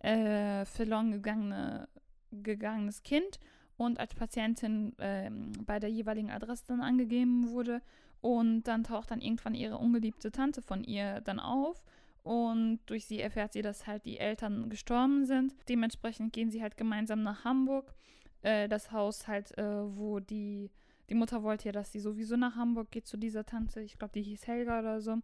äh, 0.00 0.64
verloren 0.64 1.12
gegangene, 1.12 1.88
gegangenes 2.30 3.02
Kind 3.02 3.40
und 3.76 4.00
als 4.00 4.14
Patientin 4.14 4.94
ähm, 4.98 5.52
bei 5.64 5.78
der 5.78 5.90
jeweiligen 5.90 6.30
Adresse 6.30 6.64
dann 6.68 6.80
angegeben 6.80 7.50
wurde. 7.50 7.80
Und 8.20 8.64
dann 8.64 8.82
taucht 8.82 9.12
dann 9.12 9.20
irgendwann 9.20 9.54
ihre 9.54 9.78
ungeliebte 9.78 10.32
Tante 10.32 10.60
von 10.60 10.82
ihr 10.82 11.20
dann 11.20 11.38
auf. 11.38 11.84
Und 12.24 12.80
durch 12.86 13.06
sie 13.06 13.20
erfährt 13.20 13.52
sie, 13.52 13.62
dass 13.62 13.86
halt 13.86 14.04
die 14.04 14.18
Eltern 14.18 14.68
gestorben 14.68 15.24
sind. 15.24 15.54
Dementsprechend 15.68 16.32
gehen 16.32 16.50
sie 16.50 16.60
halt 16.60 16.76
gemeinsam 16.76 17.22
nach 17.22 17.44
Hamburg. 17.44 17.94
Äh, 18.42 18.68
das 18.68 18.90
Haus 18.90 19.28
halt, 19.28 19.56
äh, 19.56 19.96
wo 19.96 20.18
die, 20.18 20.70
die 21.08 21.14
Mutter 21.14 21.42
wollte 21.42 21.66
ja, 21.66 21.72
dass 21.72 21.92
sie 21.92 22.00
sowieso 22.00 22.36
nach 22.36 22.56
Hamburg 22.56 22.90
geht 22.90 23.06
zu 23.06 23.16
dieser 23.16 23.46
Tante. 23.46 23.80
Ich 23.80 23.98
glaube, 23.98 24.12
die 24.12 24.22
hieß 24.22 24.46
Helga 24.46 24.80
oder 24.80 25.00
so. 25.00 25.18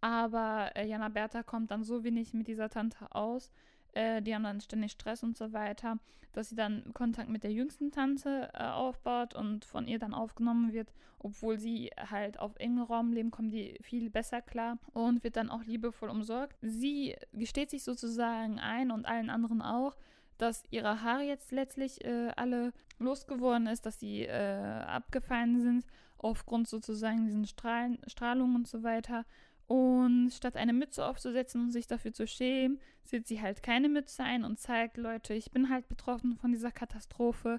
Aber 0.00 0.70
äh, 0.74 0.86
Jana 0.86 1.10
Bertha 1.10 1.42
kommt 1.42 1.70
dann 1.70 1.84
so 1.84 2.02
wenig 2.02 2.34
mit 2.34 2.48
dieser 2.48 2.68
Tante 2.68 3.14
aus, 3.14 3.52
äh, 3.92 4.22
die 4.22 4.34
haben 4.34 4.44
dann 4.44 4.60
ständig 4.60 4.92
Stress 4.92 5.22
und 5.22 5.36
so 5.36 5.52
weiter, 5.52 5.98
dass 6.32 6.48
sie 6.48 6.56
dann 6.56 6.92
Kontakt 6.94 7.28
mit 7.28 7.44
der 7.44 7.52
jüngsten 7.52 7.90
Tante 7.90 8.50
äh, 8.54 8.64
aufbaut 8.64 9.34
und 9.34 9.64
von 9.64 9.86
ihr 9.86 9.98
dann 9.98 10.14
aufgenommen 10.14 10.72
wird, 10.72 10.92
obwohl 11.18 11.58
sie 11.58 11.90
halt 12.10 12.38
auf 12.38 12.56
engem 12.56 12.82
Raum 12.82 13.12
leben, 13.12 13.30
kommen 13.30 13.50
die 13.50 13.78
viel 13.82 14.10
besser 14.10 14.42
klar 14.42 14.78
und 14.92 15.22
wird 15.24 15.36
dann 15.36 15.50
auch 15.50 15.64
liebevoll 15.64 16.10
umsorgt. 16.10 16.56
Sie 16.62 17.16
gesteht 17.32 17.70
sich 17.70 17.84
sozusagen 17.84 18.58
ein 18.58 18.90
und 18.90 19.06
allen 19.06 19.30
anderen 19.30 19.62
auch, 19.62 19.96
dass 20.38 20.64
ihre 20.70 21.02
Haare 21.02 21.22
jetzt 21.22 21.52
letztlich 21.52 22.04
äh, 22.04 22.32
alle 22.36 22.72
losgeworden 22.98 23.66
ist, 23.66 23.86
dass 23.86 24.00
sie 24.00 24.22
äh, 24.22 24.82
abgefallen 24.86 25.60
sind 25.60 25.84
aufgrund 26.18 26.68
sozusagen 26.68 27.26
diesen 27.26 27.46
Strahlen, 27.46 27.98
Strahlungen 28.06 28.56
und 28.56 28.68
so 28.68 28.82
weiter 28.82 29.24
und 29.72 30.28
statt 30.28 30.58
eine 30.58 30.74
Mütze 30.74 31.02
aufzusetzen 31.02 31.62
und 31.62 31.70
sich 31.70 31.86
dafür 31.86 32.12
zu 32.12 32.26
schämen, 32.26 32.78
setzt 33.04 33.28
sie 33.28 33.40
halt 33.40 33.62
keine 33.62 33.88
Mütze 33.88 34.22
ein 34.22 34.44
und 34.44 34.60
zeigt, 34.60 34.98
Leute, 34.98 35.32
ich 35.32 35.50
bin 35.50 35.70
halt 35.70 35.88
betroffen 35.88 36.36
von 36.36 36.52
dieser 36.52 36.70
Katastrophe, 36.70 37.58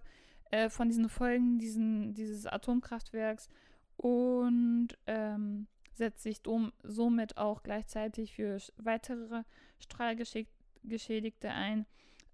äh, 0.51 0.70
von 0.70 0.89
diesen 0.89 1.10
Folgen 1.10 1.58
diesen, 1.58 2.13
dieses 2.13 2.46
Atomkraftwerks 2.46 3.50
und 3.98 4.89
ähm, 5.08 5.65
setzt 5.96 6.22
sich 6.22 6.43
somit 6.84 7.38
auch 7.38 7.63
gleichzeitig 7.63 8.36
für 8.36 8.60
weitere 8.77 9.41
Strahlgeschädigte 9.79 11.50
ein. 11.50 11.88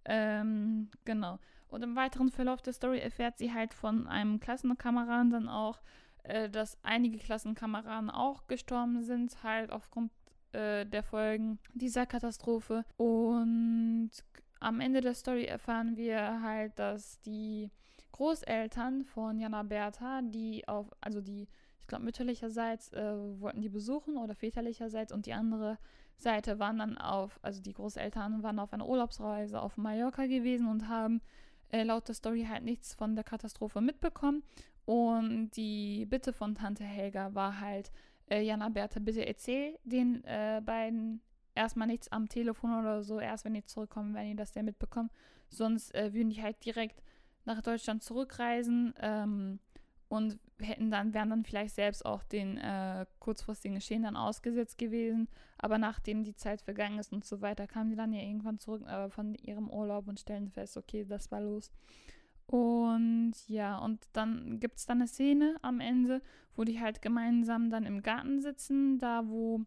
Ähm, 0.04 0.90
genau. 1.06 1.40
Und 1.70 1.84
im 1.84 1.96
weiteren 1.96 2.32
Verlauf 2.32 2.62
der 2.62 2.74
Story 2.74 3.00
erfährt 3.00 3.38
sie 3.38 3.54
halt 3.54 3.74
von 3.74 4.08
einem 4.08 4.42
Klassenkameraden 4.42 5.32
dann 5.32 5.48
auch, 5.48 5.80
äh, 6.24 6.50
dass 6.50 6.78
einige 6.84 7.18
Klassenkameraden 7.18 8.10
auch 8.10 8.48
gestorben 8.48 9.04
sind, 9.04 9.44
halt 9.44 9.72
aufgrund 9.72 10.12
äh, 10.52 10.86
der 10.86 11.04
Folgen 11.04 11.60
dieser 11.74 12.06
Katastrophe. 12.06 12.86
Und 12.98 14.12
am 14.60 14.82
Ende 14.82 15.02
der 15.02 15.14
Story 15.14 15.46
erfahren 15.46 15.96
wir 15.96 16.42
halt, 16.42 16.78
dass 16.78 17.22
die 17.22 17.70
Großeltern 18.12 19.06
von 19.06 19.40
Jana 19.40 19.64
Bertha, 19.64 20.22
die 20.22 20.68
auf, 20.68 20.92
also 21.00 21.22
die, 21.22 21.48
ich 21.80 21.88
glaube, 21.88 22.04
mütterlicherseits 22.04 22.92
äh, 22.94 23.14
wollten 23.40 23.62
die 23.62 23.70
besuchen 23.70 24.18
oder 24.18 24.36
väterlicherseits 24.36 25.14
und 25.14 25.26
die 25.26 25.34
andere 25.34 25.78
Seite 26.18 26.60
waren 26.60 26.80
dann 26.80 26.98
auf, 26.98 27.40
also 27.42 27.62
die 27.62 27.74
Großeltern 27.74 28.44
waren 28.44 28.60
auf 28.60 28.74
einer 28.74 28.88
Urlaubsreise 28.88 29.62
auf 29.62 29.78
Mallorca 29.78 30.26
gewesen 30.26 30.68
und 30.68 30.90
haben 30.90 31.22
äh, 31.70 31.84
laut 31.84 32.08
der 32.08 32.16
Story 32.16 32.46
halt 32.50 32.64
nichts 32.64 32.94
von 32.94 33.16
der 33.16 33.24
Katastrophe 33.24 33.80
mitbekommen. 33.80 34.44
Und 34.90 35.52
die 35.52 36.08
Bitte 36.08 36.34
von 36.34 36.56
Tante 36.56 36.84
Helga 36.84 37.36
war 37.36 37.60
halt, 37.60 37.92
äh, 38.28 38.42
Jana 38.42 38.70
Bertha, 38.70 39.00
bitte 39.00 39.24
erzähl 39.24 39.78
den 39.84 40.24
äh, 40.24 40.64
beiden 40.66 41.22
erstmal 41.54 41.86
nichts 41.86 42.12
am 42.12 42.28
Telefon 42.28 42.74
oder 42.80 43.04
so, 43.04 43.20
erst 43.20 43.46
wenn 43.46 43.54
die 43.54 43.64
zurückkommen, 43.64 44.16
wenn 44.16 44.30
die 44.30 44.36
das 44.36 44.56
ja 44.56 44.64
mitbekommen. 44.64 45.12
Sonst 45.48 45.94
äh, 45.94 46.12
würden 46.12 46.32
die 46.32 46.42
halt 46.42 46.66
direkt 46.66 47.04
nach 47.46 47.62
Deutschland 47.62 48.02
zurückreisen 48.02 48.96
ähm, 49.00 49.60
und 50.08 50.40
hätten 50.60 50.90
dann, 50.90 51.14
wären 51.14 51.30
dann 51.30 51.46
vielleicht 51.46 51.76
selbst 51.76 52.04
auch 52.04 52.24
den 52.24 52.58
äh, 52.58 53.06
kurzfristigen 53.20 53.76
Geschehen 53.76 54.02
dann 54.02 54.16
ausgesetzt 54.16 54.80
gewesen. 54.80 55.28
Aber 55.60 55.78
nachdem 55.78 56.24
die 56.24 56.36
Zeit 56.36 56.64
vergangen 56.64 56.98
ist 56.98 57.14
und 57.14 57.24
so 57.26 57.42
weiter, 57.42 57.68
kamen 57.68 57.92
die 57.92 57.96
dann 57.96 58.12
ja 58.12 58.24
irgendwann 58.24 58.58
zurück 58.58 58.88
äh, 58.88 59.08
von 59.12 59.36
ihrem 59.36 59.70
Urlaub 59.70 60.08
und 60.08 60.20
stellen 60.20 60.50
fest, 60.50 60.78
okay, 60.78 61.06
das 61.08 61.30
war 61.30 61.42
los. 61.42 61.72
Und 62.50 63.36
ja, 63.48 63.78
und 63.78 64.08
dann 64.12 64.60
gibt 64.60 64.80
es 64.80 64.88
dann 64.88 64.98
eine 64.98 65.08
Szene 65.08 65.58
am 65.62 65.80
Ende, 65.80 66.20
wo 66.56 66.64
die 66.64 66.80
halt 66.80 67.00
gemeinsam 67.00 67.70
dann 67.70 67.86
im 67.86 68.02
Garten 68.02 68.42
sitzen, 68.42 68.98
da 68.98 69.28
wo 69.28 69.62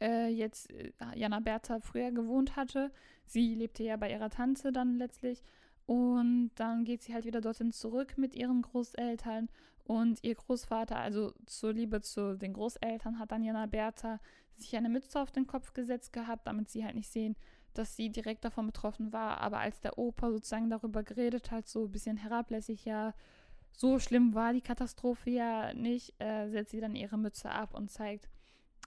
äh, 0.00 0.28
jetzt 0.28 0.70
äh, 0.70 0.92
Jana 1.16 1.40
Bertha 1.40 1.80
früher 1.80 2.12
gewohnt 2.12 2.54
hatte. 2.54 2.92
Sie 3.26 3.56
lebte 3.56 3.82
ja 3.82 3.96
bei 3.96 4.08
ihrer 4.08 4.30
Tante 4.30 4.70
dann 4.70 4.98
letztlich. 4.98 5.42
Und 5.84 6.52
dann 6.54 6.84
geht 6.84 7.02
sie 7.02 7.12
halt 7.12 7.24
wieder 7.24 7.40
dorthin 7.40 7.72
zurück 7.72 8.16
mit 8.16 8.36
ihren 8.36 8.62
Großeltern. 8.62 9.48
Und 9.82 10.22
ihr 10.22 10.36
Großvater, 10.36 10.94
also 10.94 11.32
zur 11.46 11.72
Liebe 11.72 12.00
zu 12.02 12.36
den 12.38 12.52
Großeltern, 12.52 13.18
hat 13.18 13.32
dann 13.32 13.42
Jana 13.42 13.66
Bertha 13.66 14.20
sich 14.54 14.76
eine 14.76 14.90
Mütze 14.90 15.20
auf 15.20 15.32
den 15.32 15.48
Kopf 15.48 15.72
gesetzt 15.72 16.12
gehabt, 16.12 16.46
damit 16.46 16.70
sie 16.70 16.84
halt 16.84 16.94
nicht 16.94 17.10
sehen, 17.10 17.34
dass 17.74 17.96
sie 17.96 18.10
direkt 18.10 18.44
davon 18.44 18.66
betroffen 18.66 19.12
war. 19.12 19.40
Aber 19.40 19.58
als 19.58 19.80
der 19.80 19.98
Opa 19.98 20.30
sozusagen 20.30 20.70
darüber 20.70 21.02
geredet 21.02 21.50
hat, 21.50 21.68
so 21.68 21.84
ein 21.84 21.92
bisschen 21.92 22.16
herablässig, 22.16 22.84
ja, 22.84 23.14
so 23.72 23.98
schlimm 23.98 24.34
war 24.34 24.52
die 24.52 24.60
Katastrophe 24.60 25.30
ja 25.30 25.72
nicht, 25.74 26.20
äh, 26.20 26.48
setzt 26.48 26.72
sie 26.72 26.80
dann 26.80 26.96
ihre 26.96 27.16
Mütze 27.16 27.50
ab 27.50 27.74
und 27.74 27.90
zeigt, 27.90 28.28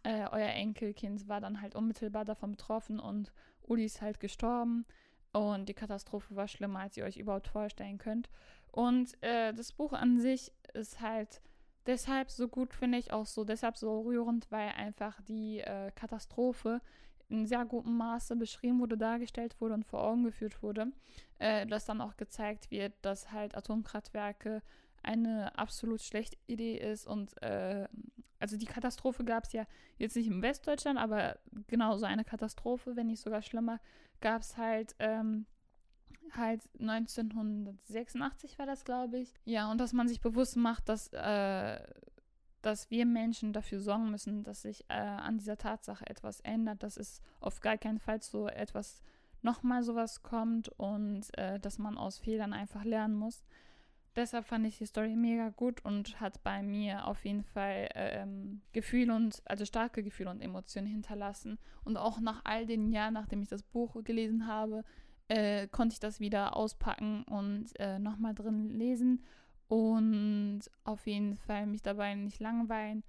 äh, 0.03 0.27
euer 0.31 0.49
Enkelkind 0.49 1.27
war 1.27 1.41
dann 1.41 1.61
halt 1.61 1.75
unmittelbar 1.75 2.25
davon 2.25 2.51
betroffen 2.51 2.99
und 2.99 3.31
Uli 3.63 3.85
ist 3.85 4.01
halt 4.01 4.19
gestorben. 4.19 4.85
Und 5.31 5.67
die 5.67 5.73
Katastrophe 5.73 6.35
war 6.35 6.47
schlimmer, 6.47 6.79
als 6.79 6.95
ihr 6.95 7.05
euch 7.05 7.17
überhaupt 7.17 7.47
vorstellen 7.47 7.97
könnt. 7.97 8.29
Und 8.71 9.21
äh, 9.23 9.53
das 9.53 9.71
Buch 9.71 9.93
an 9.93 10.19
sich 10.19 10.51
ist 10.73 11.01
halt 11.01 11.41
deshalb 11.85 12.29
so 12.29 12.47
gut, 12.47 12.73
finde 12.73 12.97
ich, 12.97 13.11
auch 13.13 13.25
so 13.25 13.43
deshalb 13.43 13.77
so 13.77 14.01
rührend, 14.01 14.51
weil 14.51 14.69
einfach 14.69 15.19
die 15.21 15.59
äh, 15.59 15.91
Katastrophe 15.95 16.81
in 17.29 17.45
sehr 17.45 17.65
gutem 17.65 17.97
Maße 17.97 18.35
beschrieben 18.35 18.79
wurde, 18.79 18.97
dargestellt 18.97 19.59
wurde 19.59 19.73
und 19.73 19.85
vor 19.85 20.03
Augen 20.03 20.23
geführt 20.23 20.61
wurde, 20.61 20.91
äh, 21.39 21.65
dass 21.65 21.85
dann 21.85 22.01
auch 22.01 22.17
gezeigt 22.17 22.71
wird, 22.71 22.93
dass 23.01 23.31
halt 23.31 23.55
Atomkraftwerke 23.55 24.61
eine 25.01 25.57
absolut 25.57 26.01
schlechte 26.01 26.37
Idee 26.47 26.77
ist 26.77 27.07
und 27.07 27.41
äh, 27.41 27.87
also 28.39 28.57
die 28.57 28.65
Katastrophe 28.65 29.23
gab 29.23 29.45
es 29.45 29.53
ja 29.53 29.65
jetzt 29.97 30.15
nicht 30.15 30.27
im 30.27 30.41
Westdeutschland, 30.41 30.99
aber 30.99 31.39
genauso 31.67 32.05
eine 32.05 32.25
Katastrophe, 32.25 32.95
wenn 32.95 33.07
nicht 33.07 33.21
sogar 33.21 33.41
schlimmer, 33.41 33.79
gab 34.19 34.41
es 34.41 34.57
halt 34.57 34.95
ähm, 34.99 35.45
halt 36.35 36.61
1986 36.79 38.57
war 38.59 38.65
das, 38.65 38.83
glaube 38.85 39.19
ich. 39.19 39.33
Ja, 39.45 39.71
und 39.71 39.79
dass 39.79 39.93
man 39.93 40.07
sich 40.07 40.21
bewusst 40.21 40.55
macht, 40.55 40.89
dass, 40.89 41.09
äh, 41.13 41.79
dass 42.63 42.89
wir 42.89 43.05
Menschen 43.05 43.53
dafür 43.53 43.79
sorgen 43.79 44.09
müssen, 44.09 44.43
dass 44.43 44.63
sich 44.63 44.85
äh, 44.87 44.93
an 44.93 45.37
dieser 45.37 45.57
Tatsache 45.57 46.07
etwas 46.07 46.39
ändert, 46.39 46.81
dass 46.81 46.97
es 46.97 47.21
auf 47.39 47.59
gar 47.59 47.77
keinen 47.77 47.99
Fall 47.99 48.21
so 48.21 48.47
etwas 48.47 49.03
nochmal 49.41 49.83
sowas 49.83 50.23
kommt 50.23 50.69
und 50.69 51.37
äh, 51.37 51.59
dass 51.59 51.77
man 51.77 51.97
aus 51.97 52.17
Fehlern 52.17 52.53
einfach 52.53 52.85
lernen 52.85 53.15
muss. 53.15 53.43
Deshalb 54.15 54.45
fand 54.45 54.65
ich 54.65 54.77
die 54.77 54.85
Story 54.85 55.15
mega 55.15 55.49
gut 55.49 55.83
und 55.83 56.21
hat 56.21 56.41
bei 56.43 56.61
mir 56.61 57.07
auf 57.07 57.25
jeden 57.25 57.43
Fall 57.43 57.89
ähm, 57.95 58.61
Gefühle 58.71 59.13
und, 59.13 59.41
also 59.45 59.65
starke 59.65 60.03
Gefühle 60.03 60.29
und 60.29 60.41
Emotionen 60.41 60.87
hinterlassen. 60.87 61.57
Und 61.83 61.97
auch 61.97 62.19
nach 62.19 62.41
all 62.43 62.65
den 62.65 62.91
Jahren, 62.91 63.15
nachdem 63.15 63.41
ich 63.41 63.49
das 63.49 63.63
Buch 63.63 64.03
gelesen 64.03 64.47
habe, 64.47 64.83
äh, 65.27 65.67
konnte 65.67 65.93
ich 65.93 65.99
das 65.99 66.19
wieder 66.19 66.55
auspacken 66.55 67.23
und 67.23 67.77
äh, 67.79 67.97
nochmal 67.97 68.35
drin 68.35 68.69
lesen 68.69 69.23
und 69.73 70.61
auf 70.83 71.07
jeden 71.07 71.35
Fall 71.35 71.65
mich 71.65 71.81
dabei 71.81 72.13
nicht 72.13 72.39
langweilen, 72.39 73.03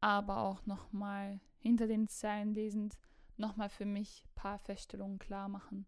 aber 0.00 0.38
auch 0.38 0.64
nochmal 0.64 1.40
hinter 1.58 1.86
den 1.86 2.08
Zeilen 2.08 2.54
lesend 2.54 2.96
nochmal 3.36 3.68
für 3.68 3.84
mich 3.84 4.24
ein 4.24 4.34
paar 4.34 4.58
Feststellungen 4.58 5.18
klar 5.18 5.50
machen. 5.50 5.84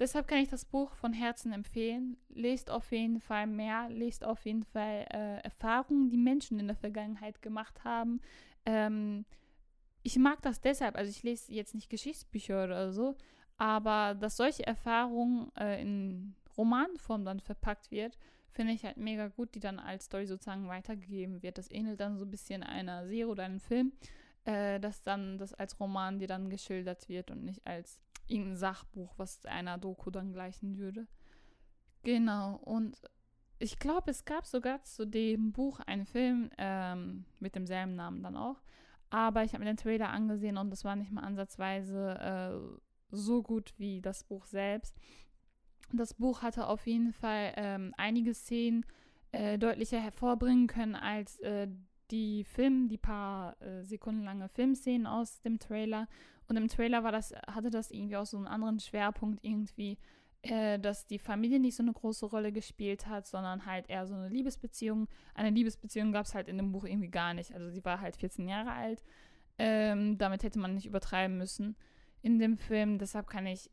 Deshalb 0.00 0.26
kann 0.26 0.40
ich 0.40 0.48
das 0.48 0.64
Buch 0.64 0.96
von 0.96 1.12
Herzen 1.12 1.52
empfehlen. 1.52 2.16
Lest 2.28 2.72
auf 2.72 2.90
jeden 2.90 3.20
Fall 3.20 3.46
mehr, 3.46 3.88
lest 3.88 4.24
auf 4.24 4.44
jeden 4.46 4.64
Fall 4.64 5.06
äh, 5.12 5.44
Erfahrungen, 5.44 6.10
die 6.10 6.16
Menschen 6.16 6.58
in 6.58 6.66
der 6.66 6.74
Vergangenheit 6.74 7.40
gemacht 7.40 7.84
haben. 7.84 8.20
Ähm, 8.66 9.24
ich 10.02 10.16
mag 10.16 10.42
das 10.42 10.60
deshalb, 10.60 10.96
also 10.96 11.08
ich 11.08 11.22
lese 11.22 11.52
jetzt 11.52 11.76
nicht 11.76 11.88
Geschichtsbücher 11.88 12.64
oder 12.64 12.90
so, 12.90 13.14
aber 13.58 14.16
dass 14.16 14.36
solche 14.36 14.66
Erfahrungen 14.66 15.52
äh, 15.54 15.80
in 15.80 16.34
Romanform 16.58 17.24
dann 17.24 17.38
verpackt 17.38 17.92
wird, 17.92 18.18
finde 18.52 18.72
ich 18.72 18.84
halt 18.84 18.96
mega 18.96 19.28
gut, 19.28 19.54
die 19.54 19.60
dann 19.60 19.78
als 19.78 20.06
Story 20.06 20.26
sozusagen 20.26 20.68
weitergegeben 20.68 21.42
wird. 21.42 21.58
Das 21.58 21.70
ähnelt 21.70 22.00
dann 22.00 22.18
so 22.18 22.24
ein 22.24 22.30
bisschen 22.30 22.62
einer 22.62 23.06
Serie 23.06 23.28
oder 23.28 23.44
einem 23.44 23.60
Film, 23.60 23.92
äh, 24.44 24.78
dass 24.78 25.02
dann 25.02 25.38
das 25.38 25.54
als 25.54 25.78
Roman 25.80 26.18
dir 26.18 26.28
dann 26.28 26.50
geschildert 26.50 27.08
wird 27.08 27.30
und 27.30 27.44
nicht 27.44 27.66
als 27.66 28.00
irgendein 28.28 28.56
Sachbuch, 28.56 29.14
was 29.16 29.44
einer 29.46 29.78
Doku 29.78 30.10
dann 30.10 30.32
gleichen 30.32 30.78
würde. 30.78 31.06
Genau, 32.02 32.56
und 32.56 33.00
ich 33.58 33.78
glaube, 33.78 34.10
es 34.10 34.24
gab 34.24 34.44
sogar 34.46 34.82
zu 34.82 35.06
dem 35.06 35.52
Buch 35.52 35.80
einen 35.80 36.04
Film 36.04 36.50
ähm, 36.58 37.24
mit 37.38 37.54
demselben 37.54 37.94
Namen 37.94 38.22
dann 38.22 38.36
auch. 38.36 38.60
Aber 39.10 39.44
ich 39.44 39.52
habe 39.52 39.62
mir 39.62 39.70
den 39.70 39.76
Trailer 39.76 40.08
angesehen 40.08 40.56
und 40.56 40.70
das 40.70 40.84
war 40.84 40.96
nicht 40.96 41.12
mal 41.12 41.22
ansatzweise 41.22 42.18
äh, 42.18 42.78
so 43.10 43.42
gut 43.42 43.74
wie 43.76 44.00
das 44.00 44.24
Buch 44.24 44.46
selbst. 44.46 44.96
Das 45.92 46.14
Buch 46.14 46.42
hatte 46.42 46.66
auf 46.66 46.86
jeden 46.86 47.12
Fall 47.12 47.52
ähm, 47.56 47.94
einige 47.96 48.34
Szenen 48.34 48.84
äh, 49.32 49.58
deutlicher 49.58 50.00
hervorbringen 50.00 50.66
können 50.66 50.94
als 50.94 51.38
äh, 51.40 51.68
die 52.10 52.44
Film, 52.44 52.88
die 52.88 52.98
paar 52.98 53.60
äh, 53.62 53.82
Sekunden 53.84 54.22
lange 54.22 54.48
Filmszenen 54.48 55.06
aus 55.06 55.40
dem 55.40 55.58
Trailer. 55.58 56.06
Und 56.48 56.56
im 56.56 56.68
Trailer 56.68 57.04
war 57.04 57.12
das, 57.12 57.32
hatte 57.46 57.70
das 57.70 57.90
irgendwie 57.90 58.16
auch 58.16 58.26
so 58.26 58.36
einen 58.36 58.46
anderen 58.46 58.78
Schwerpunkt 58.78 59.42
irgendwie, 59.42 59.98
äh, 60.42 60.78
dass 60.78 61.06
die 61.06 61.18
Familie 61.18 61.60
nicht 61.60 61.76
so 61.76 61.82
eine 61.82 61.92
große 61.92 62.26
Rolle 62.26 62.52
gespielt 62.52 63.06
hat, 63.06 63.26
sondern 63.26 63.64
halt 63.64 63.88
eher 63.88 64.06
so 64.06 64.14
eine 64.14 64.28
Liebesbeziehung. 64.28 65.08
Eine 65.34 65.50
Liebesbeziehung 65.50 66.12
gab 66.12 66.26
es 66.26 66.34
halt 66.34 66.48
in 66.48 66.58
dem 66.58 66.72
Buch 66.72 66.84
irgendwie 66.84 67.10
gar 67.10 67.32
nicht. 67.32 67.54
Also 67.54 67.70
sie 67.70 67.84
war 67.84 68.00
halt 68.00 68.16
14 68.16 68.48
Jahre 68.48 68.72
alt. 68.72 69.02
Ähm, 69.58 70.18
damit 70.18 70.42
hätte 70.42 70.58
man 70.58 70.74
nicht 70.74 70.86
übertreiben 70.86 71.38
müssen 71.38 71.76
in 72.22 72.38
dem 72.38 72.58
Film. 72.58 72.98
Deshalb 72.98 73.28
kann 73.28 73.46
ich 73.46 73.70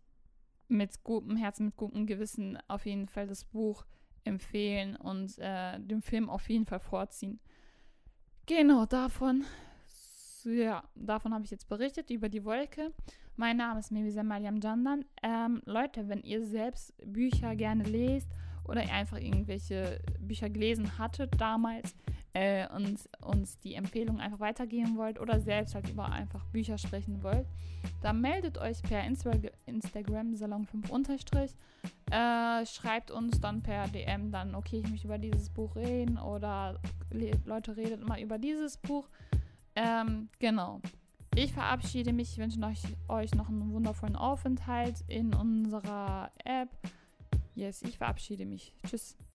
mit 0.70 1.04
gutem 1.04 1.36
Herzen, 1.36 1.66
mit 1.68 1.78
gutem 1.78 2.06
Gewissen 2.06 2.58
auf 2.68 2.86
jeden 2.86 3.08
Fall 3.08 3.28
das 3.28 3.44
Buch 3.44 3.86
empfehlen 4.24 4.96
und 4.96 5.38
äh, 5.40 5.80
den 5.80 6.02
Film 6.02 6.30
auf 6.30 6.50
jeden 6.50 6.66
Fall 6.66 6.80
vorziehen. 6.80 7.40
Genau, 8.46 8.86
davon, 8.86 9.44
ja, 10.44 10.84
davon 10.96 11.34
habe 11.34 11.46
ich 11.46 11.52
jetzt 11.52 11.70
berichtet, 11.70 12.10
über 12.10 12.30
die 12.30 12.44
Wolke. 12.46 12.94
Mein 13.36 13.58
Name 13.58 13.80
ist 13.80 13.92
Mevisa 13.92 14.24
Mariam 14.24 14.60
Jandan. 14.60 15.06
Ähm, 15.24 15.62
Leute, 15.66 16.10
wenn 16.10 16.22
ihr 16.24 16.46
selbst 16.46 16.94
Bücher 17.06 17.56
gerne 17.56 17.84
lest 17.84 18.30
oder 18.68 18.84
ihr 18.84 18.94
einfach 18.94 19.18
irgendwelche 19.18 20.02
Bücher 20.20 20.50
gelesen 20.50 20.98
hattet 20.98 21.40
damals 21.40 21.96
äh, 22.34 22.68
und 22.76 23.00
uns 23.22 23.58
die 23.58 23.76
Empfehlung 23.76 24.20
einfach 24.20 24.40
weitergeben 24.40 24.98
wollt 24.98 25.20
oder 25.20 25.40
selbst 25.40 25.76
halt 25.76 25.90
über 25.90 26.12
einfach 26.12 26.46
Bücher 26.46 26.78
sprechen 26.78 27.24
wollt, 27.24 27.48
dann 28.02 28.22
meldet 28.22 28.58
euch 28.58 28.82
per 28.82 29.04
Insta 29.04 29.32
Instagram 29.66 30.34
Salon5 30.34 30.90
unterstrich. 30.90 31.56
Äh, 32.12 32.66
schreibt 32.66 33.12
uns 33.12 33.40
dann 33.40 33.62
per 33.62 33.88
DM 33.88 34.32
dann, 34.32 34.56
okay, 34.56 34.80
ich 34.80 34.90
möchte 34.90 35.08
über 35.08 35.18
dieses 35.18 35.50
Buch 35.50 35.76
reden 35.76 36.18
oder 36.18 36.80
Leute 37.46 37.78
redet 37.78 38.08
mal 38.08 38.20
über 38.20 38.38
dieses 38.38 38.78
Buch. 38.78 39.08
Ähm, 39.76 40.30
genau. 40.40 40.82
Ich 41.36 41.54
verabschiede 41.54 42.12
mich, 42.12 42.38
wünsche 42.38 42.60
euch, 42.62 42.82
euch 43.08 43.36
noch 43.36 43.50
einen 43.50 43.72
wundervollen 43.72 44.16
Aufenthalt 44.16 45.04
in 45.08 45.34
unserer 45.34 46.32
App. 46.44 46.70
Yes, 47.56 47.82
ich 47.84 47.98
verabschiede 47.98 48.46
mich. 48.46 48.74
Tschüss. 48.88 49.16